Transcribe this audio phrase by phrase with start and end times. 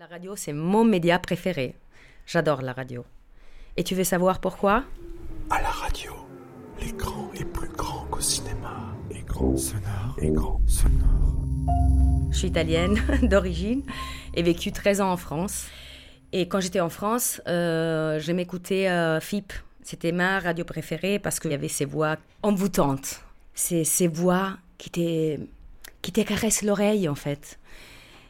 [0.00, 1.74] La radio, c'est mon média préféré.
[2.24, 3.04] J'adore la radio.
[3.76, 4.84] Et tu veux savoir pourquoi?
[5.50, 6.12] À la radio,
[6.80, 8.96] l'écran est plus grand qu'au cinéma.
[9.10, 11.44] Écran sonore, écran sonore.
[12.30, 13.82] Je suis italienne d'origine
[14.32, 15.66] et vécu 13 ans en France.
[16.32, 19.52] Et quand j'étais en France, euh, je m'écoutais euh, FIP.
[19.82, 23.20] C'était ma radio préférée parce qu'il y avait ces voix envoûtantes.
[23.52, 25.36] C'est ces voix qui te,
[26.00, 27.59] qui te caressent l'oreille, en fait.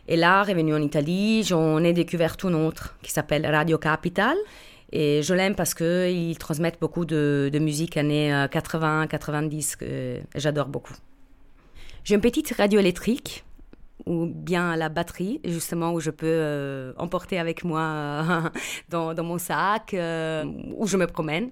[0.09, 4.37] Et là, revenu en Italie, j'en ai découvert une autre qui s'appelle Radio Capital.
[4.93, 10.95] Et je l'aime parce qu'ils transmettent beaucoup de, musique années 80, 90, que j'adore beaucoup.
[12.03, 13.45] J'ai une petite radio électrique
[14.07, 18.41] ou bien la batterie, justement, où je peux euh, emporter avec moi euh,
[18.89, 20.45] dans, dans, mon sac, euh,
[20.77, 21.51] où je me promène.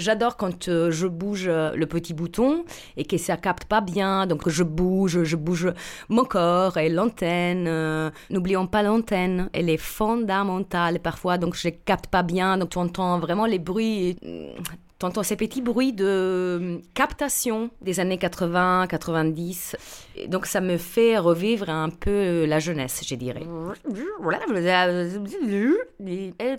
[0.00, 2.64] J'adore quand euh, je bouge euh, le petit bouton
[2.96, 5.72] et que ça capte pas bien, donc je bouge, je bouge
[6.08, 7.66] mon corps et l'antenne.
[7.68, 12.78] Euh, N'oublions pas l'antenne, elle est fondamentale parfois, donc je capte pas bien, donc tu
[12.78, 14.16] entends vraiment les bruits.
[14.22, 19.76] Tu entends ces petits bruits de captation des années 80, 90.
[20.16, 23.46] Et donc ça me fait revivre un peu la jeunesse, je dirais.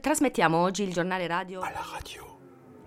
[0.01, 1.61] Trasmettiamo oggi il giornale radio.
[1.61, 2.30] À la radio,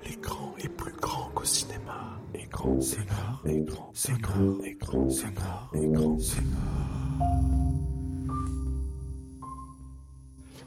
[0.06, 2.20] l'écran est plus grand qu'au cinéma.
[2.34, 6.94] Écran sonore, écran sonore, écran sonore, écran sonore.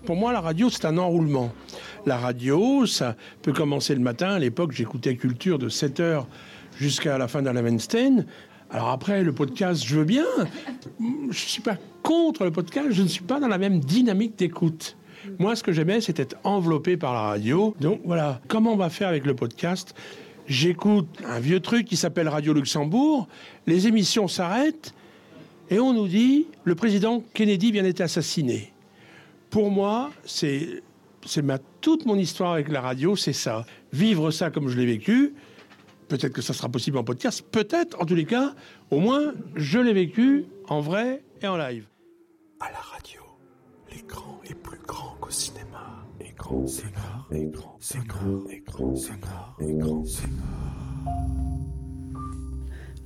[0.05, 1.51] Pour moi, la radio, c'est un enroulement.
[2.05, 4.29] La radio, ça peut commencer le matin.
[4.29, 6.25] À l'époque, j'écoutais Culture de 7h
[6.77, 8.25] jusqu'à la fin de la Weinstein.
[8.69, 10.25] Alors après, le podcast, je veux bien.
[10.99, 14.37] Je ne suis pas contre le podcast, je ne suis pas dans la même dynamique
[14.37, 14.95] d'écoute.
[15.39, 17.75] Moi, ce que j'aimais, c'était être enveloppé par la radio.
[17.79, 19.95] Donc voilà, comment on va faire avec le podcast?
[20.47, 23.27] J'écoute un vieux truc qui s'appelle Radio Luxembourg.
[23.65, 24.93] Les émissions s'arrêtent
[25.69, 28.71] et on nous dit le président Kennedy vient d'être assassiné.
[29.49, 30.81] Pour moi, c'est
[31.25, 33.65] c'est ma toute mon histoire avec la radio, c'est ça.
[33.91, 35.33] Vivre ça comme je l'ai vécu.
[36.07, 37.43] Peut-être que ça sera possible en podcast.
[37.51, 38.53] Peut-être, en tous les cas,
[38.91, 41.85] au moins, je l'ai vécu en vrai et en live.
[42.61, 43.16] À la radio,
[43.97, 46.05] l'écran est plus grand qu'au cinéma.
[46.21, 50.37] Écran sonore, écran sonore, écran sonore, écran sonore.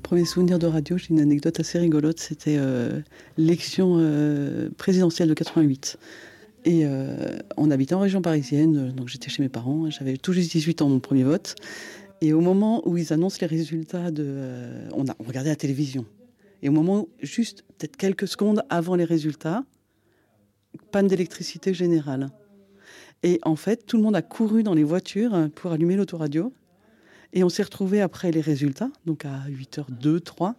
[0.04, 2.20] Premier souvenir de radio, j'ai une anecdote assez rigolote.
[2.20, 3.00] C'était euh,
[3.38, 5.98] l'élection euh, présidentielle de 88.
[6.66, 9.90] Et euh, on habitait en région parisienne, donc j'étais chez mes parents.
[9.90, 11.56] J'avais tout juste 18 ans, mon premier vote.
[12.20, 14.26] Et au moment où ils annoncent les résultats de.
[14.28, 16.06] euh, on, a, on regardait la télévision.
[16.62, 19.64] Et au moment, juste peut-être quelques secondes avant les résultats,
[20.92, 22.30] panne d'électricité générale.
[23.24, 26.54] Et en fait, tout le monde a couru dans les voitures pour allumer l'autoradio.
[27.34, 30.56] Et on s'est retrouvés après les résultats, donc à 8h02, 3,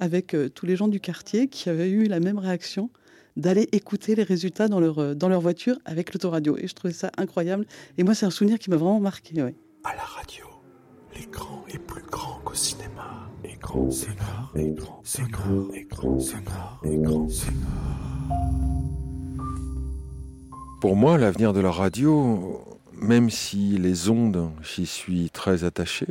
[0.00, 2.90] avec euh, tous les gens du quartier qui avaient eu la même réaction
[3.36, 6.56] d'aller écouter les résultats dans leur, euh, dans leur voiture avec l'autoradio.
[6.56, 7.66] Et je trouvais ça incroyable.
[7.98, 9.40] Et moi, c'est un souvenir qui m'a vraiment marqué.
[9.42, 9.54] ouais.
[9.84, 10.46] À la radio,
[11.14, 13.30] l'écran est plus grand qu'au cinéma.
[13.44, 18.85] Écran sonore, écran sonore, écran sonore, écran sonore.
[20.86, 26.06] Pour moi, l'avenir de la radio, même si les ondes, j'y suis très attaché,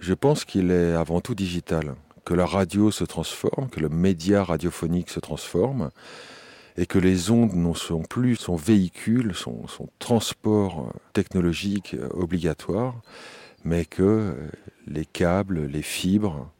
[0.00, 1.94] je pense qu'il est avant tout digital.
[2.24, 5.90] Que la radio se transforme, que le média radiophonique se transforme,
[6.76, 13.00] et que les ondes ne sont plus son véhicule, son, son transport technologique obligatoire,
[13.62, 14.34] mais que euh,
[14.88, 16.50] les câbles, les fibres,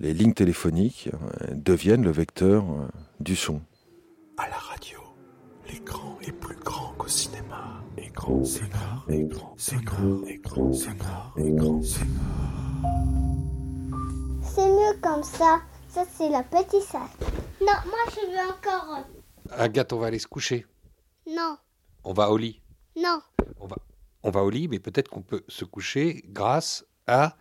[0.00, 2.88] les lignes téléphoniques euh, deviennent le vecteur euh,
[3.20, 3.60] du son.
[4.38, 5.05] À la radio,
[5.68, 7.82] l'écran est plus grand qu'au cinéma.
[7.98, 12.82] Écran sonore, écran sonore, écran sonore, écran sonore.
[14.54, 15.60] C'est mieux comme ça.
[15.88, 17.08] Ça, c'est la petite salle.
[17.60, 19.04] Non, moi, je veux encore.
[19.50, 20.66] Agathe, on va aller se coucher.
[21.28, 21.56] Non,
[22.04, 22.60] On va au lit.
[22.96, 23.20] non.
[23.58, 23.76] On va,
[24.22, 27.36] on va au lit, mais peut-être qu'on peut se coucher grâce à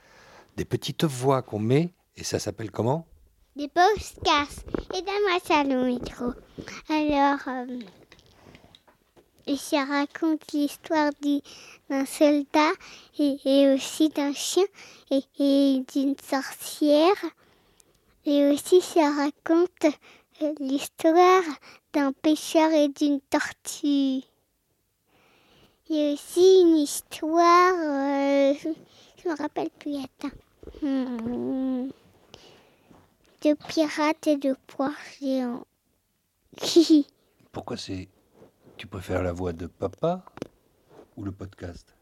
[0.56, 1.94] des petites voix qu'on met.
[2.16, 3.06] Et ça s'appelle comment?
[3.56, 4.66] Des podcasts.
[4.96, 6.34] Et dans ma salle au micro.
[6.90, 7.80] Alors, euh,
[9.48, 11.42] et ça raconte l'histoire du-
[11.90, 12.72] d'un soldat
[13.20, 14.66] et, aussi d'un chien
[15.12, 17.16] et, et d'une sorcière.
[18.26, 19.86] Et aussi, ça raconte
[20.42, 21.44] euh, l'histoire
[21.94, 24.24] d'un pêcheur et d'une tortue.
[25.88, 28.54] Il y a aussi une histoire, euh,
[29.24, 30.36] je me rappelle plus, attends.
[30.82, 31.90] Hmm.
[33.44, 35.68] De pirates et de poires géants.
[37.52, 38.10] Pourquoi c'est.
[38.78, 40.26] Tu préfères la voix de papa
[41.16, 41.96] ou le podcast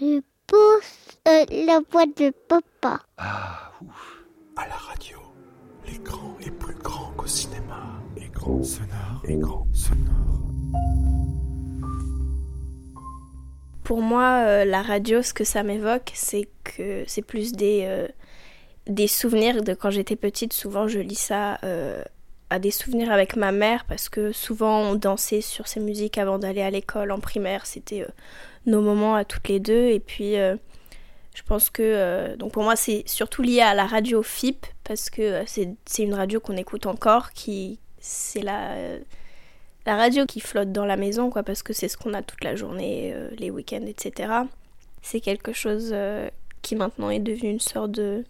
[0.00, 3.02] Je pense euh, la voix de papa.
[3.18, 4.24] Ah, ouf.
[4.56, 5.18] À la radio,
[5.86, 8.00] l'écran est plus grand qu'au cinéma.
[8.16, 8.62] Écran oh.
[8.62, 10.40] sonore, écran sonore.
[13.84, 18.08] Pour moi, euh, la radio, ce que ça m'évoque, c'est que c'est plus des, euh,
[18.86, 20.54] des souvenirs de quand j'étais petite.
[20.54, 21.58] Souvent, je lis ça
[22.50, 26.38] à des souvenirs avec ma mère parce que souvent, on dansait sur ces musiques avant
[26.38, 27.66] d'aller à l'école en primaire.
[27.66, 28.06] C'était
[28.66, 29.86] nos moments à toutes les deux.
[29.86, 32.36] Et puis, je pense que.
[32.36, 36.38] donc, pour moi, c'est surtout lié à la radio FIP parce que c'est une radio
[36.38, 37.32] qu'on écoute encore.
[37.32, 38.76] qui C'est la
[39.86, 42.42] la radio qui flotte dans la maison, quoi, parce que c'est ce qu'on a toute
[42.42, 44.32] la journée, euh, les week-ends, etc.
[45.00, 46.28] C'est quelque chose euh,
[46.60, 48.24] qui maintenant est devenu une sorte de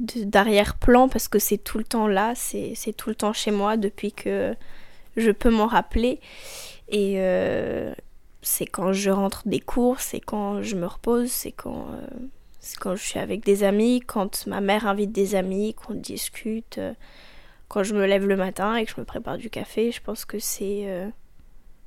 [0.00, 4.12] d'arrière-plan parce que c'est tout le temps là, c'est tout le temps chez moi depuis
[4.12, 4.54] que
[5.16, 6.20] je peux m'en rappeler.
[6.88, 7.94] Et euh,
[8.42, 11.86] c'est quand je rentre des cours, c'est quand je me repose, c'est quand,
[12.80, 16.80] quand je suis avec des amis, quand ma mère invite des amis, qu'on discute
[17.70, 20.24] quand je me lève le matin et que je me prépare du café, je pense
[20.26, 20.82] que c'est.
[20.86, 21.08] Euh,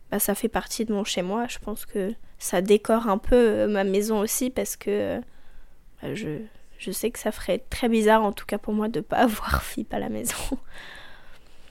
[0.09, 1.45] bah, ça fait partie de mon chez moi.
[1.49, 5.21] Je pense que ça décore un peu euh, ma maison aussi parce que euh,
[6.01, 6.39] bah, je,
[6.83, 9.17] je sais que ça ferait très bizarre, en tout cas pour moi, de ne pas
[9.27, 10.35] avoir FIP à la maison.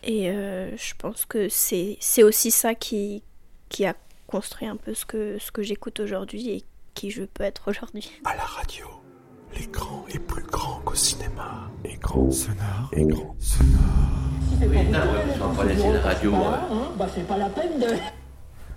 [0.05, 3.23] Et je pense que c'est aussi ça qui,
[3.69, 3.94] qui a
[4.26, 6.64] construit un peu ce que, ce que j'écoute aujourd'hui et
[6.94, 8.11] qui je peux être aujourd'hui.
[8.25, 8.87] À la radio.
[9.55, 11.70] L'écran est plus grand qu'au cinéma.
[11.85, 12.91] Écran sonore.
[12.93, 13.79] Écran sonore.
[14.61, 15.00] Oui, non,
[15.41, 16.35] on va pas laisser la radio.
[16.35, 17.87] Hein, bah, c'est pas la peine de.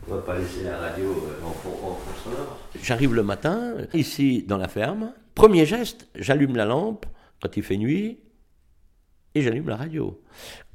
[0.09, 2.57] On va pas laisser la radio euh, en fond, en fond sonore.
[2.81, 5.13] J'arrive le matin, ici dans la ferme.
[5.35, 7.05] Premier geste, j'allume la lampe
[7.41, 8.19] quand il fait nuit
[9.35, 10.21] et j'allume la radio.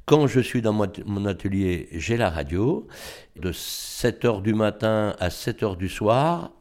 [0.05, 2.87] Quand je suis dans mon atelier, j'ai la radio.
[3.35, 6.51] De 7h du matin à 7h du soir,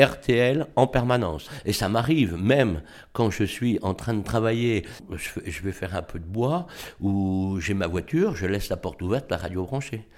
[0.00, 1.48] RTL en permanence.
[1.64, 6.02] Et ça m'arrive même quand je suis en train de travailler, je vais faire un
[6.02, 6.66] peu de bois,
[7.00, 10.08] ou j'ai ma voiture, je laisse la porte ouverte, la radio branchée.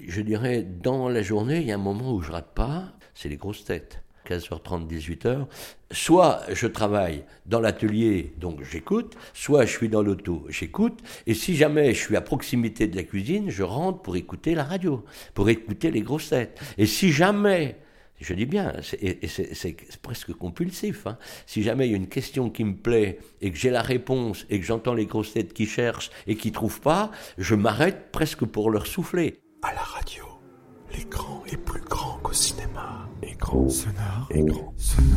[0.00, 3.28] Je dirais, dans la journée, il y a un moment où je rate pas, c'est
[3.28, 4.02] les grosses têtes.
[4.28, 5.46] 15h30, 18h.
[5.90, 11.00] Soit je travaille dans l'atelier, donc j'écoute, soit je suis dans l'auto, j'écoute.
[11.26, 14.64] Et si jamais je suis à proximité de la cuisine, je rentre pour écouter la
[14.64, 15.04] radio,
[15.34, 16.60] pour écouter les grosses têtes.
[16.76, 17.76] Et si jamais
[18.20, 21.06] je dis bien, c'est presque compulsif.
[21.06, 21.18] Hein.
[21.46, 24.44] Si jamais il y a une question qui me plaît et que j'ai la réponse
[24.50, 28.44] et que j'entends les grosses têtes qui cherchent et qui trouvent pas, je m'arrête presque
[28.44, 29.40] pour leur souffler.
[29.62, 30.27] À la radio,
[30.98, 33.08] l'écran est plus grand qu'au cinéma.
[33.22, 34.26] Écran sonore.
[34.30, 35.16] Écran sonore.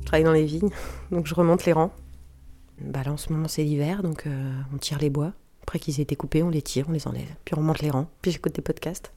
[0.00, 0.70] Je travaille dans les vignes,
[1.10, 1.92] donc je remonte les rangs.
[2.80, 5.32] Bah là en ce moment c'est l'hiver, donc euh, on tire les bois.
[5.62, 7.34] Après qu'ils aient été coupés, on les tire, on les enlève.
[7.44, 8.08] Puis on remonte les rangs.
[8.20, 9.12] Puis j'écoute des podcasts.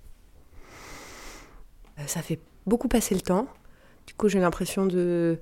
[2.00, 3.48] Euh, ça fait beaucoup passer le temps.
[4.07, 5.39] Du coup, j'ai l'impression de,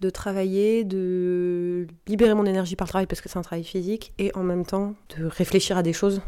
[0.00, 4.12] de travailler, de libérer mon énergie par le travail parce que c'est un travail physique
[4.18, 6.22] et en même temps de réfléchir à des choses.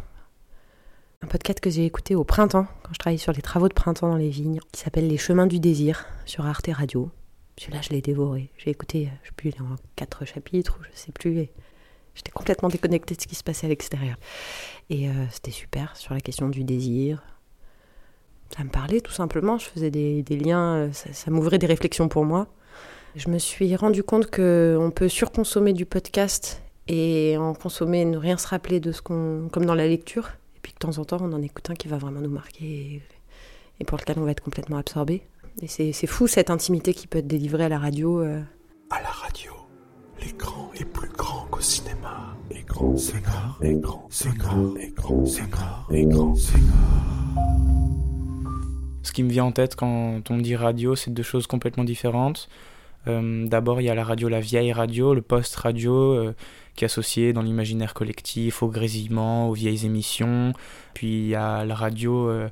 [1.24, 4.10] Un podcast que j'ai écouté au printemps, quand je travaillais sur les travaux de printemps
[4.10, 7.10] dans les vignes, qui s'appelle Les chemins du désir sur Arte Radio.
[7.58, 8.50] Celui-là, je l'ai dévoré.
[8.58, 11.48] J'ai écouté, je sais plus, en quatre chapitres ou je sais plus.
[12.14, 14.16] J'étais complètement déconnectée de ce qui se passait à l'extérieur.
[14.90, 17.22] Et euh, c'était super sur la question du désir,
[18.54, 19.56] ça me parlait tout simplement.
[19.56, 22.48] Je faisais des, liens, euh, ça, m'ouvrait des réflexions pour moi.
[23.16, 28.36] Je me suis rendu compte qu'on peut surconsommer du podcast et en consommer, ne rien
[28.36, 29.48] se rappeler de ce qu'on.
[29.50, 30.28] comme dans la lecture.
[30.64, 33.02] Et puis de temps en temps, on en écoute un qui va vraiment nous marquer
[33.78, 35.20] et, pour lequel on va être complètement absorbé.
[35.60, 38.22] Et c'est fou cette intimité qui peut être délivrée à la radio.
[38.22, 38.40] Euh.
[38.88, 39.52] À la radio,
[40.22, 42.34] l'écran est plus grand qu'au cinéma.
[42.50, 46.64] Écran sonore, écran sonore, écran sonore, écran sonore.
[49.02, 51.84] Ce qui me vient en tête quand on me dit radio, c'est deux choses complètement
[51.84, 52.48] différentes.
[53.06, 56.34] Euh, d'abord, il y a la radio, la vieille radio, le post-radio, euh,
[56.74, 60.52] qui est associé dans l'imaginaire collectif au grésillement, aux vieilles émissions.
[60.94, 62.48] Puis il y a la radio euh,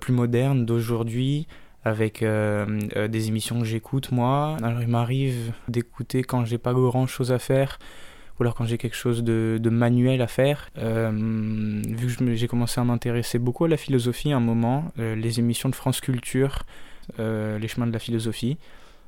[0.00, 1.46] plus moderne d'aujourd'hui,
[1.84, 4.56] avec des émissions que j'écoute moi.
[4.62, 7.78] Alors il m'arrive d'écouter quand j'ai pas grand chose à faire
[8.38, 10.70] ou alors quand j'ai quelque chose de, manuel à faire.
[10.78, 11.10] Euh,
[11.86, 15.38] vu que j'ai commencé à m'intéresser beaucoup à la philosophie à un moment, euh, les
[15.38, 16.62] émissions de France Culture,
[17.20, 18.58] euh, les chemins de la philosophie,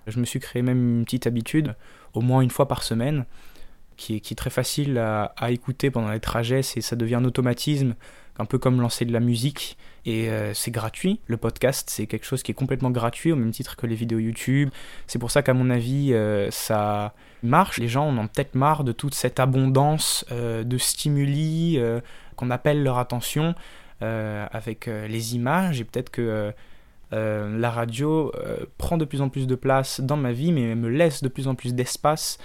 [0.07, 1.75] je me suis créé même une petite habitude,
[2.15, 3.25] au moins une fois par semaine,
[3.97, 7.95] qui est, très facile à, écouter pendant les trajets, et ça devient un automatisme
[8.39, 9.77] un peu comme lancer de la musique.
[10.05, 11.21] Et euh, c'est gratuit.
[11.27, 14.19] Le podcast, c'est quelque chose qui est complètement gratuit, au même titre que les vidéos
[14.19, 14.71] YouTube.
[15.07, 17.79] C'est pour ça qu'à mon avis, euh, ça marche.
[17.79, 21.79] Les gens en ont peut-être marre de toute cette abondance euh, de stimuli
[22.37, 23.55] qu'on appelle leur attention
[24.01, 25.81] avec les images.
[25.81, 26.53] Et peut-être que
[27.11, 28.33] la radio
[28.79, 31.49] prend de plus en plus de place dans ma vie, mais me laisse de plus
[31.49, 32.39] en plus d'espace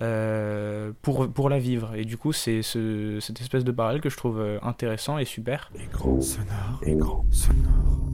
[0.00, 1.94] euh, pour, pour la vivre.
[1.94, 5.24] Et du coup, c'est ce, cette espèce de parallèle que je trouve euh, intéressant et
[5.24, 5.70] super.
[5.74, 8.08] Écran sonore, écran sonore.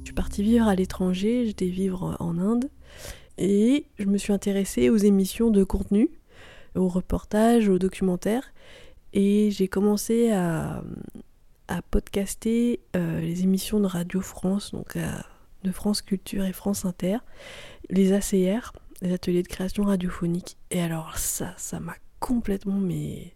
[0.00, 2.70] Je suis partie vivre à l'étranger, j'étais vivre en Inde
[3.38, 6.08] et je me suis intéressée aux émissions de contenu,
[6.74, 8.52] aux reportages, aux documentaires
[9.12, 10.82] et j'ai commencé à,
[11.68, 15.10] à podcaster euh, les émissions de Radio France, donc euh,
[15.72, 17.18] France Culture et France Inter,
[17.90, 20.56] les ACR, les ateliers de création radiophonique.
[20.70, 23.34] Et alors ça, ça m'a complètement mais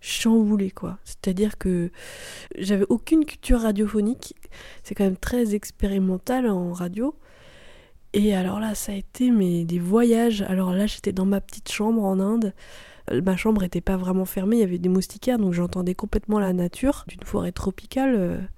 [0.00, 0.98] chamboulé quoi.
[1.04, 1.90] C'est-à-dire que
[2.56, 4.34] j'avais aucune culture radiophonique.
[4.82, 7.14] C'est quand même très expérimental en radio.
[8.12, 10.42] Et alors là, ça a été mais des voyages.
[10.42, 12.54] Alors là, j'étais dans ma petite chambre en Inde.
[13.10, 16.38] Euh, Ma chambre n'était pas vraiment fermée, il y avait des moustiquaires, donc j'entendais complètement
[16.38, 18.48] la nature d'une forêt tropicale.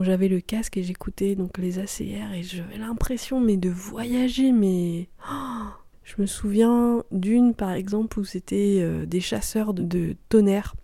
[0.00, 5.08] J'avais le casque et j'écoutais donc les ACR et j'avais l'impression mais de voyager, mais
[5.28, 5.66] oh
[6.04, 10.76] je me souviens d'une par exemple où c'était euh, des chasseurs de, tonnerre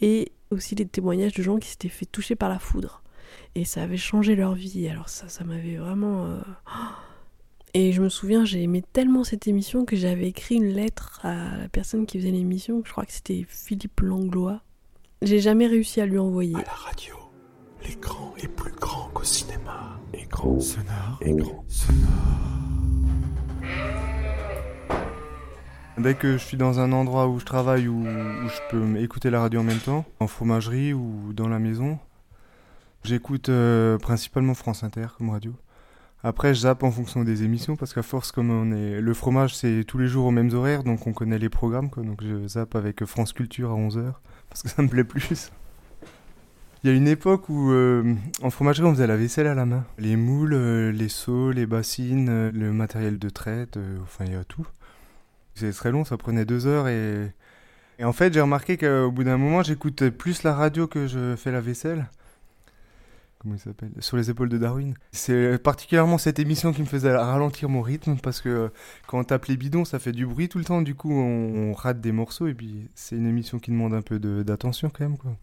[0.00, 3.02] et aussi des témoignages de gens qui s'étaient fait toucher par la foudre
[3.56, 4.86] et ça avait changé leur vie.
[4.86, 6.40] Alors ça, ça m'avait vraiment euh,
[7.74, 11.58] et je me souviens, j'ai aimé tellement cette émission que j'avais écrit une lettre à
[11.58, 12.82] la personne qui faisait l'émission.
[12.84, 14.62] Je crois que c'était Philippe Langlois.
[15.22, 16.54] J'ai jamais réussi à lui envoyer.
[16.54, 17.19] À
[17.82, 19.98] l'écran est plus grand qu'au cinéma.
[20.12, 21.64] Écran sonore, écran
[25.98, 29.28] Dès que je suis dans un endroit où je travaille où, où je peux écouter
[29.28, 31.98] la radio en même temps, en fromagerie ou dans la maison,
[33.04, 35.52] j'écoute euh, principalement France Inter comme radio.
[36.22, 39.00] Après, je zappe en fonction des émissions parce qu'à force, comme on est.
[39.00, 42.02] Le fromage, c'est tous les jours aux mêmes horaires, donc on connaît les programmes, quoi.
[42.02, 44.12] Donc je zappe avec France Culture à 11h
[44.48, 45.50] parce que ça me plaît plus.
[46.82, 49.66] Il y a une époque où euh, en fromagerie on faisait la vaisselle à la
[49.66, 49.84] main.
[49.98, 54.36] Les moules, euh, les seaux, les bassines, euh, le matériel de traite, enfin il y
[54.36, 54.66] a tout.
[55.54, 57.32] C'est très long, ça prenait deux heures et,
[57.98, 61.36] et en fait j'ai remarqué qu'au bout d'un moment j'écoute plus la radio que je
[61.36, 62.08] fais la vaisselle.
[63.40, 63.92] Comment il s'appelle?
[63.98, 64.94] Sur les épaules de Darwin.
[65.12, 68.70] C'est particulièrement cette émission qui me faisait ralentir mon rythme parce que
[69.06, 71.74] quand on tape les bidons ça fait du bruit tout le temps, du coup on,
[71.74, 75.18] rate des morceaux et puis c'est une émission qui demande un peu d'attention quand même
[75.18, 75.36] quoi.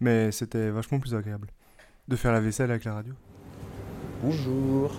[0.00, 1.48] Mais c'était vachement plus agréable
[2.08, 3.12] de faire la vaisselle avec la radio.
[4.22, 4.92] Bonjour.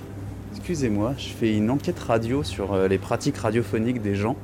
[0.55, 4.35] Excusez-moi, je fais une enquête radio sur euh, les pratiques radiophoniques des gens.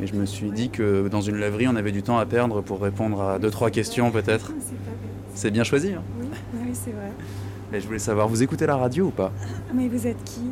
[0.00, 2.62] Et je me suis dit que dans une laverie, on avait du temps à perdre
[2.62, 4.52] pour répondre à deux, trois questions peut-être.
[5.34, 5.92] C'est bien choisi.
[5.92, 6.02] hein.
[6.20, 7.10] Oui, oui c'est vrai.
[7.72, 9.32] Et je voulais savoir, vous écoutez la radio ou pas?
[9.74, 10.50] Mais vous êtes qui?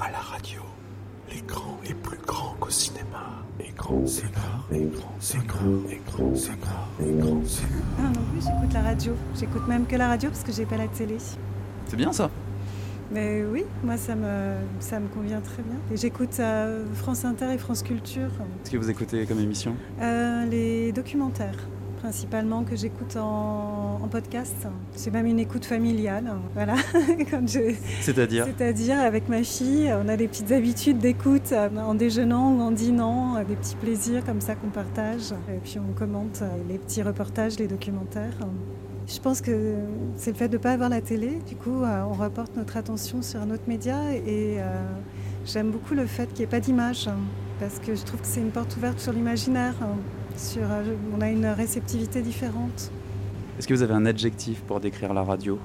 [0.00, 0.60] À la radio,
[1.32, 3.39] l'écran est plus grand qu'au cinéma.
[3.80, 4.04] Écran
[4.72, 7.42] écran écran écran.
[7.98, 9.14] Ah non plus, j'écoute la radio.
[9.38, 11.16] J'écoute même que la radio parce que j'ai pas la télé.
[11.86, 12.30] C'est bien ça.
[13.10, 15.76] Mais oui, moi ça me, ça me convient très bien.
[15.90, 18.28] Et j'écoute euh, France Inter et France Culture,
[18.62, 19.74] Qu'est-ce que vous écoutez comme émission?
[20.00, 21.66] Euh, les documentaires
[22.00, 24.54] principalement que j'écoute en, en podcast.
[24.92, 26.74] C'est même une écoute familiale, voilà.
[27.30, 31.94] Quand je- C'est-à-dire C'est-à-dire avec ma fille, on a des petites habitudes d'écoute euh, en
[31.94, 35.32] déjeunant ou en dînant, euh, des petits plaisirs comme ça qu'on partage.
[35.48, 38.34] Et puis on commente euh, les petits reportages, les documentaires.
[39.06, 39.74] Je pense que
[40.16, 41.38] c'est le fait de ne pas avoir la télé.
[41.48, 44.62] Du coup, on reporte notre attention sur un autre média et euh,
[45.44, 47.16] j'aime beaucoup le fait qu'il n'y ait pas d'image hein,
[47.58, 49.74] parce que je trouve que c'est une porte ouverte sur l'imaginaire.
[50.36, 52.90] Sur, euh, on a une réceptivité différente.
[53.58, 55.58] Est-ce que vous avez un adjectif pour décrire la radio?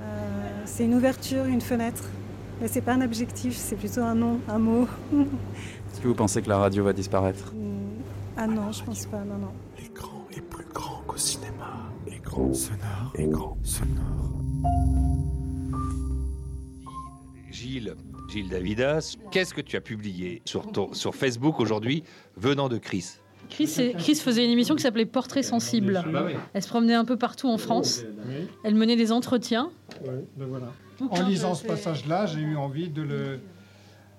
[0.00, 2.04] Euh, c'est une ouverture, une fenêtre.
[2.60, 4.86] Mais c'est pas un objectif, c'est plutôt un nom, un mot.
[5.12, 7.52] Est-ce que vous pensez que la radio va disparaître?
[8.36, 9.52] Ah non, je pense pas, non, non.
[9.78, 11.90] L'écran est plus grand qu'au cinéma.
[12.06, 14.32] Écran sonore, écran sonore.
[17.50, 17.94] Gilles,
[18.30, 22.02] Gilles Davidas, qu'est-ce que tu as publié sur, ton- sur Facebook aujourd'hui
[22.36, 23.18] venant de Chris?
[23.54, 26.02] Chris, faisait une émission qui s'appelait Portrait sensible.
[26.12, 26.32] Bah oui.
[26.54, 28.04] Elle se promenait un peu partout en France.
[28.64, 29.70] Elle menait des entretiens.
[30.04, 30.72] Ben voilà.
[30.98, 33.40] Bouquin En lisant ce passage-là, j'ai eu envie de le,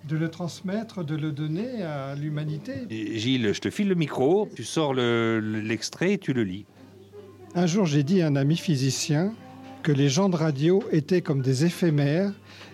[0.07, 2.73] de le transmettre, de le donner à l'humanité.
[2.89, 6.65] Gilles, je te file le micro, tu sors le- le- l'extrait et tu le lis.
[7.55, 9.33] Un jour, j'ai dit à un ami physicien
[9.83, 12.31] que les gens de radio étaient comme des éphémères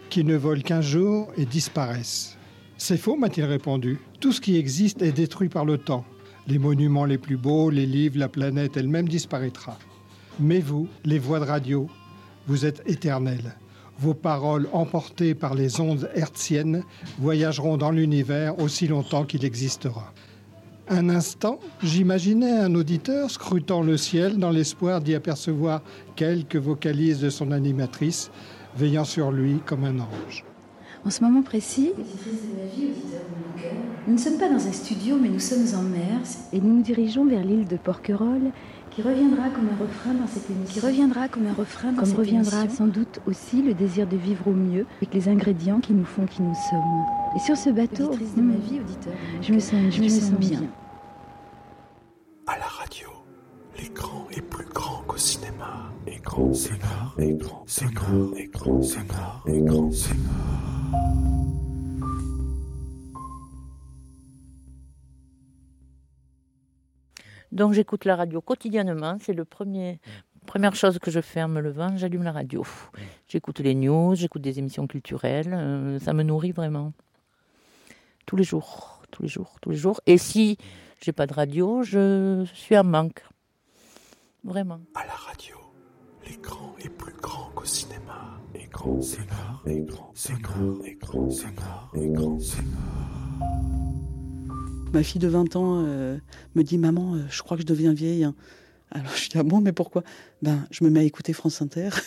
[0.10, 2.38] qui ne volent qu'un jour et disparaissent.
[2.78, 4.00] C'est faux, m'a-t-il répondu.
[4.22, 6.06] Tout ce qui existe est détruit par le temps.
[6.50, 9.78] Les monuments les plus beaux, les livres, la planète elle-même disparaîtra.
[10.40, 11.88] Mais vous, les voix de radio,
[12.48, 13.56] vous êtes éternels.
[14.00, 16.84] Vos paroles, emportées par les ondes hertziennes,
[17.20, 20.12] voyageront dans l'univers aussi longtemps qu'il existera.
[20.88, 25.84] Un instant, j'imaginais un auditeur scrutant le ciel dans l'espoir d'y apercevoir
[26.16, 28.32] quelques vocalises de son animatrice,
[28.76, 30.46] veillant sur lui comme un ange.
[31.06, 31.92] En ce moment précis,
[34.08, 36.20] nous ne sommes pas dans un studio, mais nous sommes en mer
[36.52, 38.52] et nous nous dirigeons vers l'île de Porquerolles,
[38.92, 40.74] qui reviendra comme un refrain dans cette émission.
[40.82, 42.86] Qui reviendra comme un refrain dans Comme cette reviendra émission.
[42.86, 46.26] sans doute aussi le désir de vivre au mieux avec les ingrédients qui nous font
[46.26, 47.06] qui nous sommes.
[47.36, 50.02] Et sur ce bateau, Auditrice de ma vie, auditeur de mon je me sens, je
[50.02, 50.64] me sens bien.
[55.20, 55.92] Cinéma.
[56.08, 58.82] Écran, cinéma, écran, cinéma, écran,
[59.92, 60.30] cinéma.
[67.52, 69.18] Donc j'écoute la radio quotidiennement.
[69.22, 70.00] C'est le premier
[70.46, 72.66] première chose que je fais en me levant, j'allume la radio.
[73.28, 75.54] J'écoute les news, j'écoute des émissions culturelles.
[75.54, 76.94] euh, ça me nourrit vraiment.
[78.26, 80.02] Tous les jours, tous les jours, tous les jours.
[80.08, 80.58] Et si
[81.04, 83.24] j'ai pas de radio, je suis en manque.
[84.44, 84.80] Vraiment.
[84.96, 85.56] À la radio,
[86.28, 88.40] l'écran est plus grand qu'au cinéma.
[88.56, 92.78] Écran, cinéma, écran, cinéma, écran, cinéma, écran, cinéma.
[94.94, 96.18] Ma fille de 20 ans euh,
[96.56, 98.24] me dit Maman, euh, je crois que je deviens vieille.
[98.24, 98.34] hein.
[98.92, 100.04] Alors je dis Ah bon, mais pourquoi?
[100.42, 101.90] Ben, je me mets à écouter France Inter.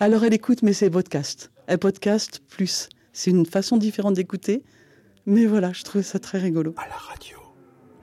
[0.00, 1.52] Alors elle écoute, mais c'est podcast.
[1.66, 2.88] Elle podcast plus.
[3.12, 4.64] C'est une façon différente d'écouter.
[5.26, 6.74] Mais voilà, je trouvais ça très rigolo.
[6.78, 7.36] À la radio,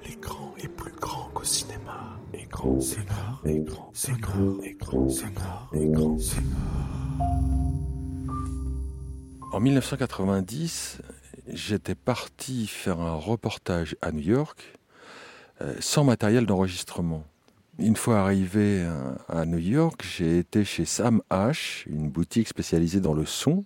[0.08, 2.20] l'écran est plus grand qu'au cinéma.
[2.34, 4.28] Écran, cinéma, écran, cinéma,
[4.64, 6.56] écran, cinéma, écran, cinéma.
[9.54, 10.98] En 1990,
[11.48, 14.78] j'étais parti faire un reportage à New York
[15.62, 17.24] euh, sans matériel d'enregistrement.
[17.80, 23.00] Une fois arrivé à, à New York, j'ai été chez Sam H, une boutique spécialisée
[23.00, 23.64] dans le son,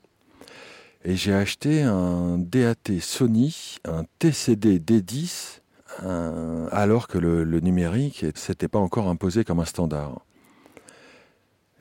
[1.03, 5.60] et j'ai acheté un DAT Sony, un TCD D10,
[6.01, 10.21] alors que le, numérique ne s'était pas encore imposé comme un standard.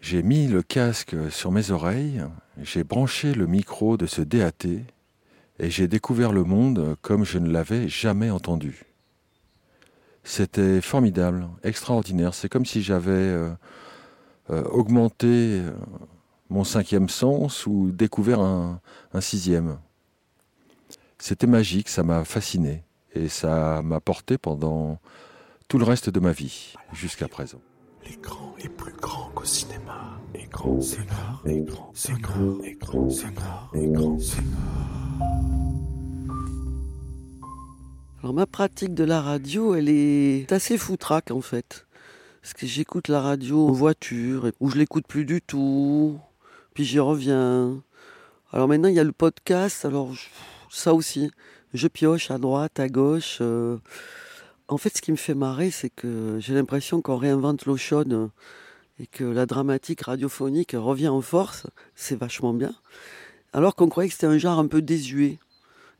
[0.00, 2.22] J'ai mis le casque sur mes oreilles,
[2.58, 4.66] j'ai branché le micro de ce DAT
[5.58, 8.84] et j'ai découvert le monde comme je ne l'avais jamais entendu.
[10.24, 12.34] C'était formidable, extraordinaire.
[12.34, 13.50] C'est comme si j'avais euh,
[14.50, 15.72] euh, augmenté euh,
[16.48, 18.80] mon cinquième sens ou découvert un
[19.20, 19.78] sixième.
[21.18, 24.98] C'était magique, ça m'a fasciné et ça m'a porté pendant
[25.68, 27.60] tout le reste de ma vie jusqu'à présent.
[28.04, 30.18] L'écran est plus grand qu'au cinéma.
[30.34, 34.18] Écran, cinéma, écran, cinéma, écran, cinéma, écran.
[38.22, 41.86] Alors ma pratique de la radio, elle est assez foutraque en fait.
[42.42, 46.18] Parce que j'écoute la radio en voiture, ou je l'écoute plus du tout,
[46.74, 47.82] puis j'y reviens.
[48.52, 50.14] Alors maintenant, il y a le podcast, alors
[50.70, 51.30] ça aussi.
[51.72, 53.38] Je pioche à droite, à gauche.
[53.40, 53.78] euh.
[54.68, 58.30] En fait, ce qui me fait marrer, c'est que j'ai l'impression qu'on réinvente l'eau chaude
[59.00, 61.66] et que la dramatique radiophonique revient en force.
[61.94, 62.74] C'est vachement bien.
[63.52, 65.38] Alors qu'on croyait que c'était un genre un peu désuet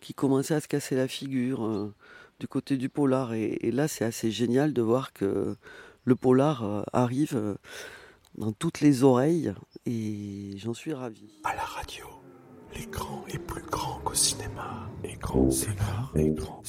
[0.00, 1.92] qui commençait à se casser la figure euh,
[2.38, 3.34] du côté du polar.
[3.34, 5.56] Et, là, c'est assez génial de voir que
[6.04, 7.56] le polar euh, arrive
[8.36, 9.52] dans toutes les oreilles
[9.86, 11.40] et j'en suis ravi.
[11.44, 12.06] À la radio,
[12.74, 14.88] l'écran est plus grand qu'au cinéma.
[15.02, 16.62] Écran, cinéma, écran,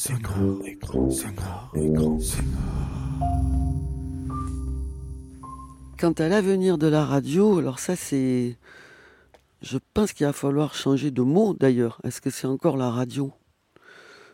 [0.65, 1.09] écran.
[5.99, 8.57] Quant à l'avenir de la radio, alors ça c'est...
[9.61, 12.01] Je pense qu'il va falloir changer de mot d'ailleurs.
[12.03, 13.31] Est-ce que c'est encore la radio?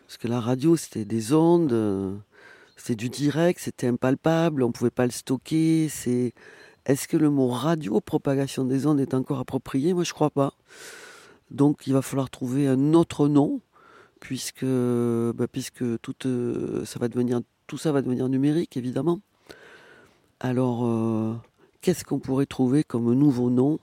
[0.06, 2.16] Parce que la radio c'était des ondes, euh,
[2.76, 5.88] c'était du direct, c'était impalpable, on ne pouvait pas le stocker.
[5.90, 6.32] C'est...
[6.86, 9.92] Est-ce que le mot radio, propagation des ondes, est encore approprié?
[9.92, 10.54] Moi je crois pas.
[11.50, 13.60] Donc il va falloir trouver un autre nom,
[14.20, 19.20] puisque, bah, puisque tout, euh, ça va devenir, tout ça va devenir numérique évidemment.
[20.40, 21.34] Alors, euh,
[21.80, 23.78] qu'est-ce qu'on pourrait trouver comme nouveau nom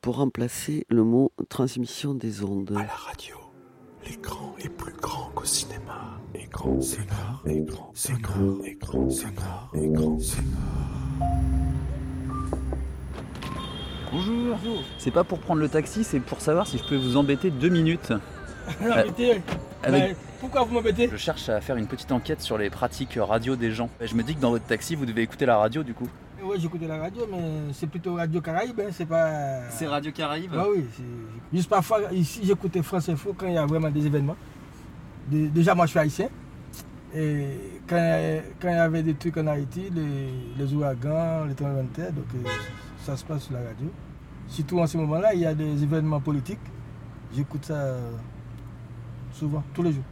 [0.00, 2.72] pour remplacer le mot transmission des ondes?
[2.76, 3.36] À la radio,
[4.04, 6.20] l'écran est plus grand qu'au cinéma.
[6.34, 10.60] Écran, écran, cinéma, écran, cinéma, écran, cinéma.
[14.14, 14.82] Bonjour.
[14.98, 17.68] C'est pas pour prendre le taxi, c'est pour savoir si je peux vous embêter deux
[17.68, 18.12] minutes.
[18.80, 19.42] L'embêter
[19.82, 23.18] avec- Mais Pourquoi vous m'embêtez Je cherche à faire une petite enquête sur les pratiques
[23.20, 23.90] radio des gens.
[24.00, 26.08] Je me dis que dans votre taxi, vous devez écouter la radio du coup.
[26.42, 29.68] Oui, j'écoutais la radio, mais c'est plutôt Radio Caraïbe, hein, c'est pas.
[29.70, 33.58] C'est Radio Caraïbe Ah oui, c'est- juste parfois, ici, j'écoutais France Info quand il y
[33.58, 34.36] a vraiment des événements.
[35.26, 36.28] Dé- Déjà, moi, je suis haïtien.
[37.16, 37.46] Et
[37.88, 37.96] quand,
[38.60, 40.28] quand il y avait des trucs en Haïti, les,
[40.64, 42.48] les ouragans, les tremblements de terre, donc euh,
[43.04, 43.90] ça se passe sur la radio.
[44.48, 46.58] Surtout en ce moment-là, il y a des événements politiques.
[47.34, 48.10] J'écoute ça euh,
[49.32, 50.04] souvent, tous les jours.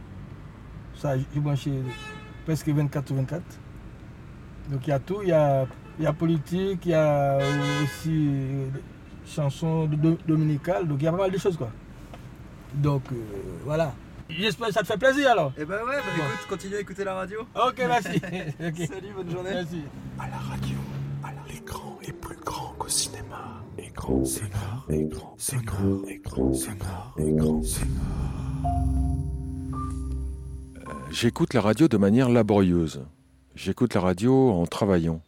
[0.95, 1.71] Ça, j'ai branché
[2.45, 3.41] presque 24 sur 24.
[4.69, 5.65] Donc il y a tout, il y a,
[5.99, 7.37] il y a politique, il y a
[7.83, 8.67] aussi euh,
[9.25, 11.69] chansons do- dominicales, donc il y a pas mal de choses quoi.
[12.73, 13.15] Donc euh,
[13.65, 13.93] voilà.
[14.29, 15.51] J'espère que ça te fait plaisir alors.
[15.57, 17.41] Eh ben ouais, bah écoute, continue à écouter la radio.
[17.55, 18.19] Ok, merci.
[18.87, 19.51] Salut, bonne journée.
[19.53, 19.81] Merci.
[20.17, 20.75] À la radio,
[22.43, 23.63] grand qu'au cinéma.
[23.77, 25.63] Écran, Sénat, écran, Sénat,
[26.07, 27.61] écran, Sénat, écran,
[31.11, 33.05] J'écoute la radio de manière laborieuse.
[33.55, 35.21] J'écoute la radio en travaillant.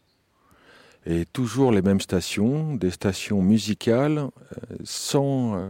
[1.06, 5.70] Et toujours les mêmes stations, des stations musicales euh, sans, euh,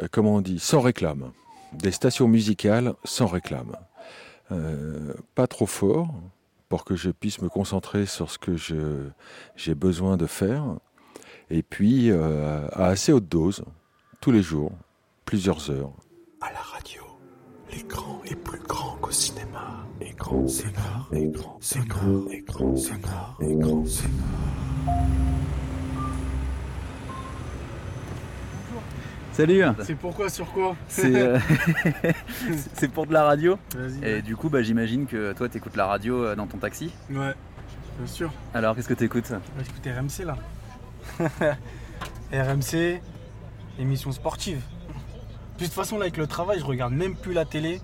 [0.00, 1.32] euh, comment on dit, sans réclame.
[1.72, 3.76] Des stations musicales sans réclame.
[4.52, 6.14] Euh, pas trop fort
[6.74, 9.08] pour que je puisse me concentrer sur ce que je-
[9.54, 10.64] j'ai besoin de faire.
[11.48, 13.62] Et puis euh, à assez haute dose,
[14.20, 14.72] tous les jours,
[15.24, 15.92] plusieurs heures.
[16.40, 17.02] À la radio,
[17.70, 19.86] l'écran est plus grand qu'au cinéma.
[20.00, 23.84] Écran, Sénat, écran, Sénat, écran,
[29.34, 31.40] Salut C'est pourquoi, sur quoi C'est euh,
[32.94, 33.58] pour de la radio.
[34.00, 36.92] Et du coup, bah, j'imagine que toi, t'écoutes la radio euh, dans ton taxi.
[37.10, 37.34] Ouais,
[37.98, 38.30] bien sûr.
[38.54, 39.30] Alors, qu'est-ce que t'écoutes?
[39.30, 40.36] Va écouter RMC là.
[42.32, 43.00] RMC,
[43.80, 44.60] émission sportive.
[45.56, 47.80] Puis de toute façon, là, avec le travail, je regarde même plus la télé.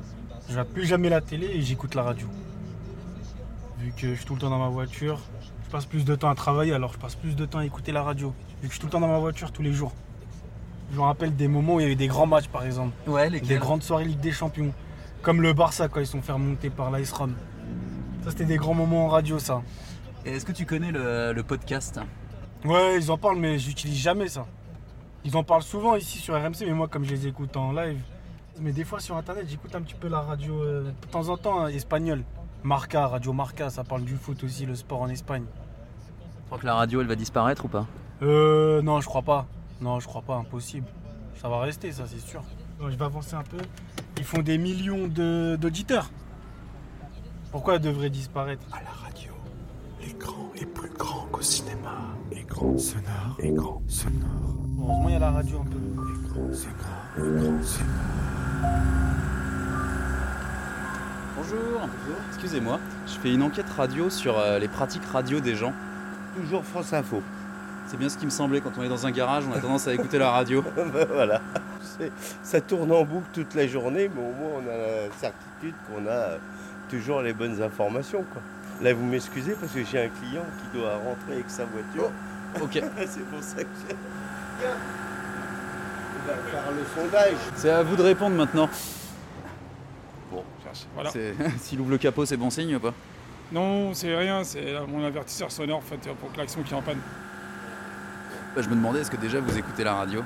[0.47, 2.29] Je regarde plus jamais la télé et j'écoute la radio.
[3.81, 5.19] Vu que je suis tout le temps dans ma voiture,
[5.65, 7.91] je passe plus de temps à travailler, alors je passe plus de temps à écouter
[7.91, 8.33] la radio.
[8.63, 9.93] Vu que je suis tout le temps dans ma voiture tous les jours.
[10.91, 12.93] Je me rappelle des moments où il y a eu des grands matchs, par exemple.
[13.07, 14.73] Ouais, lesquels Des grandes soirées Ligue des Champions.
[15.23, 17.35] Comme le Barça, quand ils sont fait remonter par l'Ice Rom.
[18.25, 19.63] Ça, c'était des grands moments en radio, ça.
[20.25, 22.01] Et est-ce que tu connais le, le podcast
[22.65, 24.47] Ouais, ils en parlent, mais j'utilise jamais ça.
[25.25, 28.01] Ils en parlent souvent ici sur RMC, mais moi, comme je les écoute en live.
[28.61, 31.37] Mais des fois sur internet, j'écoute un petit peu la radio euh, de temps en
[31.37, 32.23] temps hein, espagnole.
[32.63, 35.45] Marca, Radio Marca, ça parle du foot aussi, le sport en Espagne.
[35.45, 37.87] Tu crois que la radio, elle va disparaître ou pas?
[38.23, 39.47] Euh, non, je crois pas.
[39.81, 40.87] Non, je crois pas, impossible.
[41.41, 42.43] Ça va rester, ça, c'est sûr.
[42.81, 43.59] Non, je vais avancer un peu.
[44.19, 46.11] Ils font des millions de- d'auditeurs.
[47.51, 49.33] Pourquoi elle devrait disparaître À la radio,
[50.01, 51.97] l'écran est plus grand qu'au cinéma.
[52.31, 54.27] Écran, Sénat, écran, Sénat,
[54.79, 55.79] Heureusement, il y a la radio un peu.
[55.79, 57.87] écran, Sénat, écran, Sénat.
[61.37, 61.81] Bonjour.
[62.29, 65.73] Excusez-moi, je fais une enquête radio sur euh, les pratiques radio des gens.
[66.37, 67.23] Toujours France Info.
[67.91, 69.89] C'est bien ce qui me semblait quand on est dans un garage, on a tendance
[69.89, 70.63] à écouter la radio.
[70.77, 71.41] Ben voilà.
[72.41, 76.07] Ça tourne en boucle toute la journée, mais au moins on a la certitude qu'on
[76.07, 76.39] a euh,
[76.89, 78.25] toujours les bonnes informations.
[78.33, 78.43] Quoi.
[78.81, 82.13] Là, vous m'excusez parce que j'ai un client qui doit rentrer avec sa voiture.
[82.63, 82.71] ok.
[83.09, 83.97] C'est pour ça que j'ai.
[84.61, 84.69] Tiens.
[86.23, 87.39] On va faire le sondage.
[87.57, 88.69] C'est à vous de répondre maintenant.
[90.31, 90.45] Bon,
[90.95, 91.11] Voilà.
[91.59, 92.95] S'il ouvre le capot, c'est bon signe ou pas?
[93.51, 97.01] Non, c'est rien, c'est mon avertisseur sonore en fait pour klaxon qui est en panne.
[98.55, 100.23] Bah, Je me demandais, est-ce que déjà vous écoutez la radio?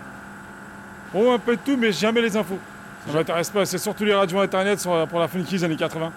[1.13, 2.59] Bon, un peu de tout, mais jamais les infos.
[3.07, 6.11] Ça m'intéresse pas, c'est surtout les radios internet sur- pour la Funky des années 80.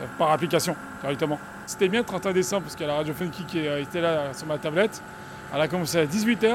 [0.00, 1.38] euh, Par application, directement.
[1.66, 4.00] C'était bien le 31 décembre, parce qu'il y a la radio Funky qui euh, était
[4.00, 5.02] là sur ma tablette.
[5.54, 6.46] Elle a commencé à 18h,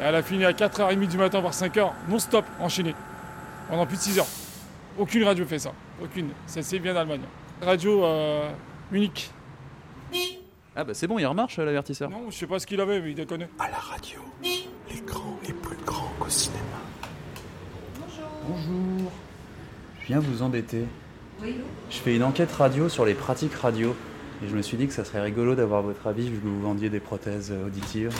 [0.00, 2.94] et elle a fini à 4h30 du matin, voire 5h, non-stop, enchaînée.
[3.70, 4.26] Pendant plus de 6 heures.
[4.98, 5.72] Aucune radio fait ça.
[6.02, 6.30] Aucune.
[6.46, 7.22] C'est c'est bien d'Allemagne.
[7.62, 8.48] Radio euh,
[8.92, 9.30] unique.
[10.76, 12.10] Ah bah c'est bon, il remarche l'avertisseur.
[12.10, 13.48] Non, je sais pas ce qu'il avait, mais il déconne.
[13.58, 16.60] À la radio, l'écran est plus grand qu'au cinéma.
[18.46, 19.10] Bonjour.
[20.02, 20.84] Je viens vous embêter.
[21.42, 23.96] Je fais une enquête radio sur les pratiques radio.
[24.44, 26.60] Et je me suis dit que ça serait rigolo d'avoir votre avis vu que vous
[26.60, 28.14] vendiez des prothèses euh, auditives.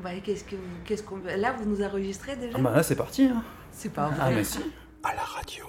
[0.00, 2.56] Bah, qu'est-ce que vous- qu'est-ce qu'on là vous nous enregistrez déjà?
[2.56, 3.24] Ah bah là c'est parti.
[3.24, 3.42] Hein.
[3.72, 4.16] C'est pas vrai.
[4.20, 4.60] Ah mais si.
[5.02, 5.64] À la radio,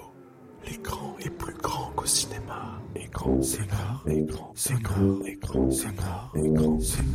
[0.64, 2.80] l'écran est plus grand qu'au cinéma.
[2.94, 4.78] Écran, Sénat, écran, Sénat,
[5.26, 7.06] écran, Sénat, écran, Sénat.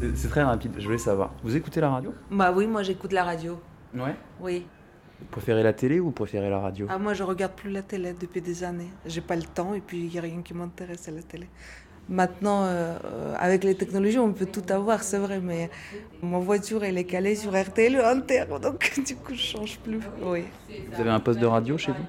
[0.00, 1.32] C'est- C'est très rapide, je voulais savoir.
[1.42, 2.12] Vous écoutez la radio?
[2.30, 3.58] Bah oui, moi j'écoute la radio.
[3.94, 4.14] Ouais.
[4.40, 4.66] Oui.
[5.20, 6.86] Vous préférez la télé ou vous préférez la radio?
[6.90, 8.90] Ah, moi je regarde plus la télé depuis des années.
[9.06, 11.48] J'ai pas le temps et puis il y a rien qui m'intéresse à la télé.
[12.08, 12.96] Maintenant, euh,
[13.38, 15.70] avec les technologies, on peut tout avoir, c'est vrai, mais
[16.22, 20.00] ma voiture, elle est calée sur RTL Inter, donc du coup, je change plus.
[20.22, 20.44] Oui.
[20.92, 22.04] Vous avez un poste de radio chez vous?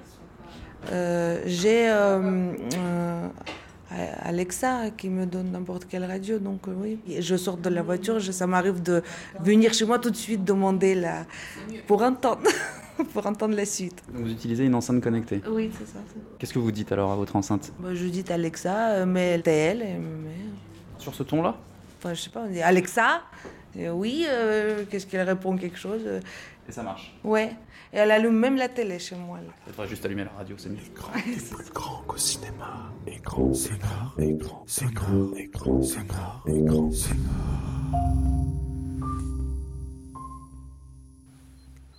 [0.92, 2.52] Euh, J'ai euh,
[4.24, 7.00] Alexa qui me donne n'importe quelle radio, donc oui.
[7.20, 9.02] Je sors de la voiture, je- ça m'arrive de
[9.40, 11.26] venir chez moi tout de suite demander la...
[11.88, 12.42] pour entendre,
[13.14, 14.02] pour entendre la suite.
[14.14, 15.42] Donc Vous utilisez une enceinte connectée.
[15.50, 16.00] Oui, c'est ça.
[16.40, 17.72] Qu'est-ce que vous dites alors à votre enceinte?
[17.80, 20.00] Bah, je dis Alexa, euh, mais et- mais...
[20.98, 21.56] Sur ce ton-là?
[22.00, 23.22] Enfin, je sais pas, on dit Alexa,
[23.78, 26.20] euh, oui, euh, qu'est-ce qu'elle répond quelque chose euh,
[26.70, 27.16] Et ça marche.
[27.24, 27.52] Ouais,
[27.92, 29.38] et elle allume même la télé chez moi.
[29.40, 29.52] Là.
[29.68, 30.78] Il faudrait juste allumer la radio, c'est mieux.
[30.78, 32.92] Plus grand qu'au cinéma.
[33.08, 34.92] Écran, Sénat, écran, Sénat,
[35.38, 37.16] écran, Sénat, écran, Sénat.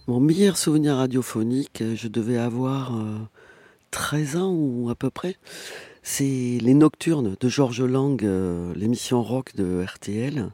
[0.09, 3.19] Mon meilleur souvenir radiophonique, euh, je devais avoir euh,
[3.91, 5.37] 13 ans ou à peu près.
[6.05, 10.51] C'est Les Nocturnes de Georges Lang, euh, l'émission rock de RTL.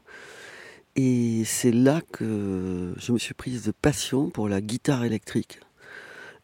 [0.95, 5.59] Et c'est là que je me suis prise de passion pour la guitare électrique.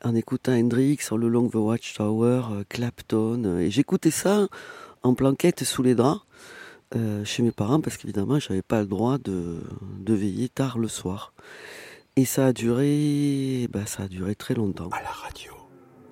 [0.04, 3.44] En écoutant Hendrix, All Along the Watchtower, euh, Clapton.
[3.44, 4.48] euh, Et j'écoutais ça
[5.02, 6.22] en planquette sous les draps
[6.96, 9.62] euh, chez mes parents parce qu'évidemment, je n'avais pas le droit de,
[10.00, 11.34] de veiller tard le soir.
[12.20, 14.90] Et ça a duré, bah, ça a duré très longtemps.
[14.92, 15.54] À la radio,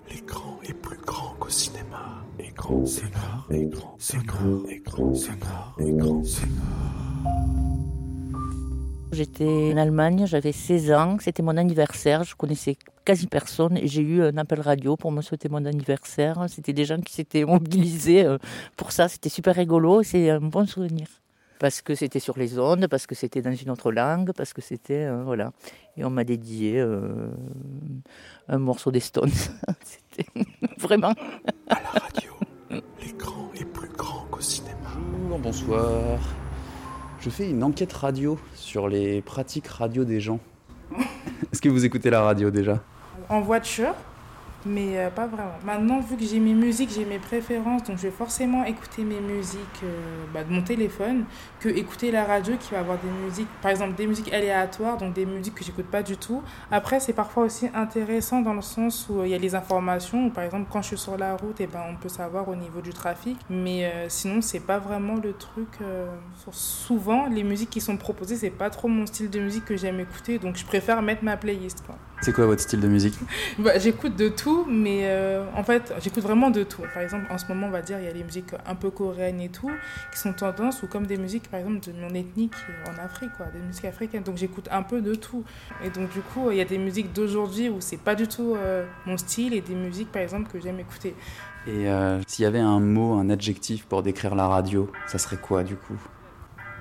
[0.09, 2.23] l'écran est plus grand qu'au cinéma.
[2.39, 7.25] Écran sonore, écran sonore, écran sonore, écran sonore.
[9.11, 14.01] J'étais en Allemagne, j'avais 16 ans, c'était mon anniversaire, je connaissais quasi personne et j'ai
[14.01, 16.45] eu un appel radio pour me souhaiter mon anniversaire.
[16.47, 18.37] C'était des gens qui s'étaient mobilisés euh,
[18.77, 21.07] pour ça, c'était super rigolo, c'est un bon souvenir.
[21.59, 24.61] Parce que c'était sur les ondes, parce que c'était dans une autre langue, parce que
[24.61, 25.05] c'était.
[25.05, 25.51] euh, voilà.
[25.95, 27.29] Et on m'a dédié euh,
[28.47, 29.31] un morceau des Stones.
[29.83, 30.29] c'était
[30.77, 31.13] vraiment.
[33.01, 34.75] L'écran est plus grand qu'au cinéma.
[35.29, 36.19] Bonjour, bonsoir.
[37.19, 40.39] Je fais une enquête radio sur les pratiques radio des gens.
[41.51, 42.83] Est-ce que vous écoutez la radio déjà?
[43.29, 43.95] En voiture,
[44.65, 45.53] mais euh, pas vraiment.
[45.65, 49.19] Maintenant, vu que j'ai mes musiques, j'ai mes préférences, donc je vais forcément écouter mes
[49.19, 51.25] musiques euh, bah, de mon téléphone
[51.59, 55.13] que écouter la radio qui va avoir des musiques, par exemple des musiques aléatoires, donc
[55.13, 56.41] des musiques que j'écoute pas du tout.
[56.71, 60.27] Après, c'est parfois aussi intéressant dans le sens où euh, il y a les informations,
[60.27, 62.55] ou par exemple quand je suis sur la route, et ben, on peut savoir au
[62.55, 65.67] niveau du trafic, mais sinon, c'est pas vraiment le truc.
[66.51, 69.99] souvent, les musiques qui sont proposées, c'est pas trop mon style de musique que j'aime
[69.99, 71.83] écouter, donc je préfère mettre ma playlist.
[72.21, 73.13] C'est quoi votre style de musique?
[73.59, 76.83] Bah, j'écoute de tout, mais euh, en fait, j'écoute vraiment de tout.
[76.93, 78.89] Par exemple, en ce moment, on va dire, il y a les musiques un peu
[78.89, 79.71] coréennes et tout,
[80.11, 82.25] qui sont tendance, ou comme des musiques, par exemple, de mon est
[82.89, 84.23] en Afrique, quoi, des musiques africaines.
[84.23, 85.43] Donc, j'écoute un peu de tout.
[85.83, 88.55] Et donc, du coup, il y a des musiques d'aujourd'hui où c'est pas du tout
[88.55, 91.15] euh, mon style, et des musiques, par exemple, que j'aime écouter.
[91.67, 95.37] Et euh, s'il y avait un mot, un adjectif pour décrire la radio, ça serait
[95.37, 95.97] quoi du coup?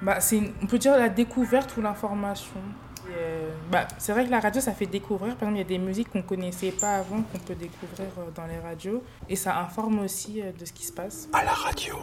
[0.03, 2.61] Bah, une- on peut dire la découverte ou l'information.
[3.71, 5.37] Bah, c'est vrai que la radio, ça fait découvrir.
[5.37, 8.31] Par exemple, il y a des musiques qu'on connaissait pas avant, qu'on peut découvrir euh,
[8.35, 9.03] dans les radios.
[9.29, 11.29] Et ça informe aussi euh, de ce qui se passe.
[11.33, 11.97] À la radio,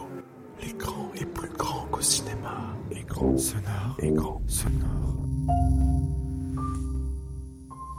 [0.62, 2.76] l'écran est plus grand qu'au cinéma.
[2.90, 5.14] Écran sonore, écran sonore.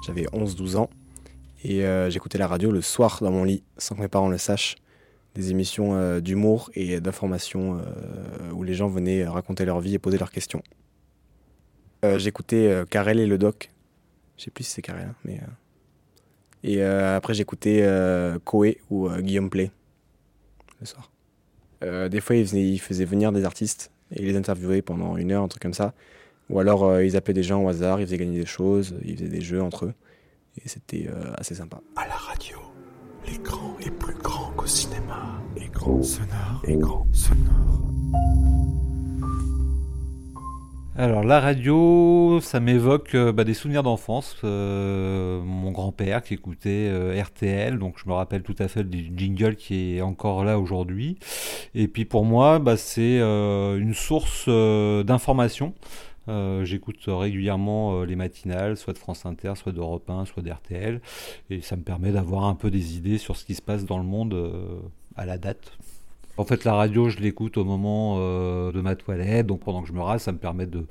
[0.05, 0.89] J'avais 11-12 ans
[1.63, 4.37] et euh, j'écoutais la radio le soir dans mon lit sans que mes parents le
[4.37, 4.75] sachent.
[5.33, 9.99] Des émissions euh, d'humour et d'information euh, où les gens venaient raconter leur vie et
[9.99, 10.61] poser leurs questions.
[12.05, 13.71] Euh, j'écoutais euh, Carrel et le Doc.
[14.37, 15.39] Je sais plus si c'est Carrel, hein, mais.
[15.39, 15.51] euh,
[16.63, 19.71] Et euh, après j'écoutais euh, Koé ou euh, Guillaume Play
[20.79, 21.11] le soir.
[21.83, 25.15] Euh, des fois ils, venaient- ils faisaient venir des artistes et ils les interviewaient pendant
[25.17, 25.93] une heure, un truc comme ça.
[26.49, 29.15] Ou alors euh, ils appelaient des gens au hasard, ils faisaient gagner des choses, ils
[29.17, 29.93] faisaient des jeux entre eux.
[30.63, 31.81] Et c'était euh, assez sympa.
[31.95, 32.57] À la radio,
[33.27, 35.41] l'écran est plus grand qu'au cinéma.
[35.57, 37.81] Écran sonore, écran sonore.
[40.97, 44.37] Alors la radio, ça m'évoque euh, bah, des souvenirs d'enfance.
[44.45, 49.11] Euh, mon grand-père qui écoutait euh, RTL, donc je me rappelle tout à fait du
[49.13, 51.17] jingle qui est encore là aujourd'hui.
[51.73, 55.73] Et puis pour moi, bah, c'est une source d'information.
[56.63, 61.01] J'écoute régulièrement les matinales, soit de France Inter, soit d'Europe 1, soit d'RTL,
[61.49, 63.97] et ça me permet d'avoir un peu des idées sur ce qui se passe dans
[63.97, 64.33] le monde
[65.17, 65.77] à la date.
[66.37, 69.87] En fait, la radio, je l'écoute au moment euh, de ma toilette, donc pendant que
[69.87, 70.85] je me rase, ça me permet de,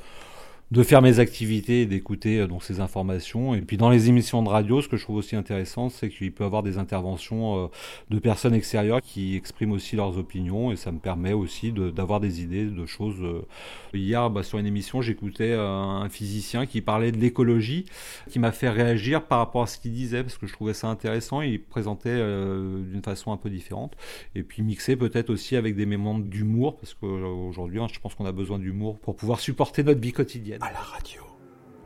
[0.75, 3.55] de faire mes activités et d'écouter euh, donc ces informations.
[3.55, 6.33] Et puis dans les émissions de radio, ce que je trouve aussi intéressant, c'est qu'il
[6.33, 7.67] peut y avoir des interventions euh,
[8.11, 12.43] de personnes extérieures qui expriment aussi leurs opinions, et ça me permet aussi d'avoir des
[12.43, 13.23] idées de choses.
[13.23, 13.47] euh.
[13.95, 17.85] Hier, bah, sur une émission, j'écoutais un physicien qui parlait de l'écologie,
[18.29, 20.89] qui m'a fait réagir par rapport à ce qu'il disait, parce que je trouvais ça
[20.89, 21.41] intéressant.
[21.43, 23.93] Il présentait d'une façon un peu différente,
[24.35, 28.27] et puis mixé peut-être aussi avec des moments d'humour, parce qu'aujourd'hui, hein, je pense qu'on
[28.27, 30.64] a besoin d'humour pour pouvoir supporter notre vie quotidienne.
[30.67, 31.21] À la radio,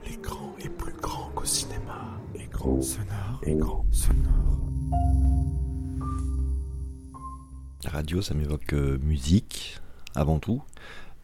[0.08, 2.16] l'écran est plus grand qu'au cinéma.
[2.36, 4.68] Écran sonore, écran sonore.
[7.82, 9.80] La radio, ça m'évoque euh, musique,
[10.14, 10.62] avant tout.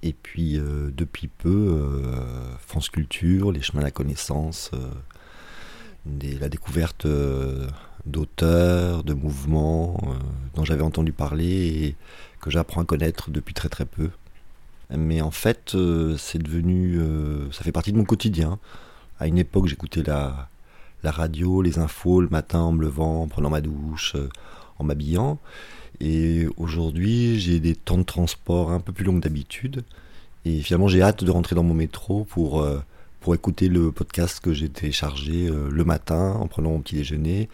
[0.02, 4.90] Et puis, euh, depuis peu, euh, France Culture, les chemins de la connaissance, euh,
[6.06, 7.06] des- la découverte
[8.04, 10.00] d'auteurs, de mouvements
[10.54, 11.96] dont j'avais entendu parler et
[12.40, 14.10] que j'apprends à connaître depuis très très peu.
[14.90, 16.98] Mais en fait, euh, c'est devenu.
[16.98, 18.58] euh, ça fait partie de mon quotidien.
[19.18, 20.48] À une époque, j'écoutais la,
[21.04, 24.28] radio, les infos le matin en me levant, en prenant ma douche, euh,
[24.78, 25.38] en m'habillant.
[26.00, 29.84] Et aujourd'hui, j'ai des temps de transport un peu plus longs que d'habitude.
[30.44, 32.66] Et finalement, j'ai hâte de rentrer dans mon métro pour,
[33.20, 37.48] pour écouter le podcast que j'ai téléchargé le matin en prenant mon petit déjeuner,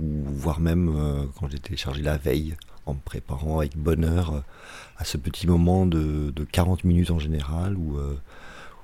[0.00, 4.40] ou voire même quand j'ai téléchargé la veille en me préparant avec bonheur euh,
[4.96, 8.16] à ce petit moment de, de 40 minutes en général où, euh,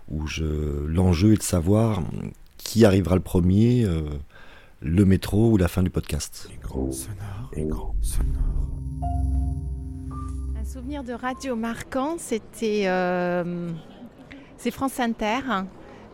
[0.08, 0.44] où je,
[0.86, 2.02] l'enjeu est de savoir
[2.58, 4.02] qui arrivera le premier, euh,
[4.80, 6.50] le métro ou la fin du podcast.
[10.56, 13.70] Un souvenir de radio marquant, c'était euh,
[14.58, 15.40] c'est France Inter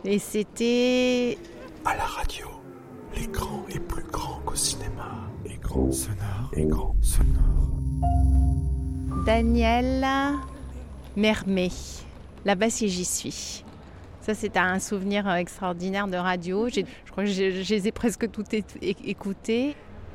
[0.04, 1.38] et c'était
[1.84, 2.46] À la radio,
[3.16, 5.28] l'écran est plus grand qu'au cinéma.
[5.44, 7.73] Écran sonore, écran sonore.
[9.26, 10.06] Daniel
[11.16, 11.70] Mermet.
[12.44, 13.64] Là-bas si j'y suis.
[14.20, 16.68] Ça, c'est un souvenir euh, extraordinaire de radio.
[16.68, 19.74] Je crois que je, les ai presque toutes écoutées.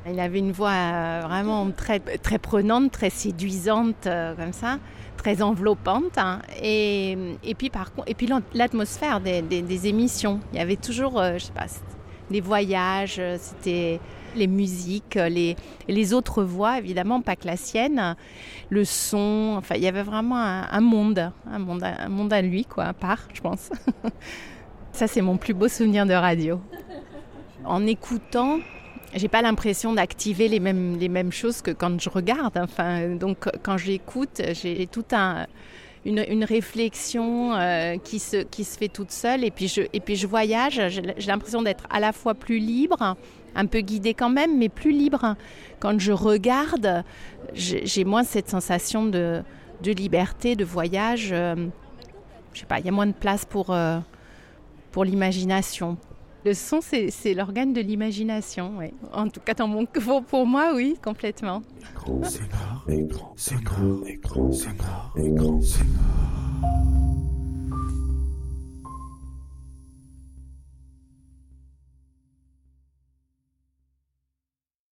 [0.10, 4.80] Il avait une voix euh, vraiment très, très prenante, très séduisante, euh, comme ça,
[5.18, 6.18] très enveloppante.
[6.18, 6.40] hein.
[6.64, 7.18] Et,
[7.58, 7.72] puis,
[8.18, 10.40] puis l'at- l'atmosphère des, émissions.
[10.54, 11.68] Il y avait toujours, je sais pas,
[12.32, 14.00] des voyages, c'était
[14.36, 15.56] les musiques, euh, les,
[15.88, 18.16] les autres voix, évidemment, pas que la sienne,
[18.70, 19.56] le son.
[19.58, 22.94] Enfin, il y avait vraiment un, monde, un monde, un monde à lui, quoi, à
[22.94, 23.70] part, je pense.
[24.92, 26.60] Ça, c'est mon plus beau souvenir de radio.
[27.66, 28.60] En écoutant,
[29.14, 32.58] j'ai pas l'impression d'activer les mêmes, les mêmes choses que quand je regarde.
[32.58, 35.48] Enfin, donc, quand j'écoute, j'ai tout un.
[36.06, 40.00] Une, une réflexion euh, qui, se, qui se fait toute seule et puis je, et
[40.00, 43.18] puis je voyage, j'ai l'impression d'être à la fois plus libre,
[43.56, 45.36] un peu guidée quand même, mais plus libre.
[45.80, 47.04] Quand je regarde,
[47.54, 49.42] j'ai moins cette sensation de,
[49.84, 51.30] de liberté, de voyage.
[51.32, 51.68] euh,
[52.54, 54.00] je sais pas, il y a moins de place pour, euh,
[54.92, 55.98] pour l'imagination.
[56.46, 58.94] Le son, c'est c'est l'organe de l'imagination, oui.
[59.14, 61.62] En tout cas, dans mon, pour, pour moi, oui, complètement.
[61.92, 67.39] Écran sonore, écran sonore, écran sonore, écran sonore.